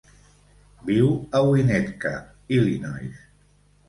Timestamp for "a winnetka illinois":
1.39-3.21